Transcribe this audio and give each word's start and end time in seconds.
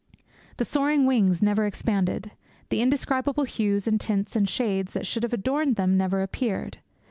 The 0.57 0.65
soaring 0.65 1.05
wings 1.05 1.43
never 1.43 1.63
expanded. 1.67 2.31
The 2.69 2.81
indescribable 2.81 3.43
hues 3.43 3.85
and 3.87 4.01
tints 4.01 4.35
and 4.35 4.49
shades 4.49 4.93
that 4.93 5.05
should 5.05 5.21
have 5.21 5.31
adorned 5.31 5.75
them 5.75 5.95
never 5.95 6.23
appeared. 6.23 6.79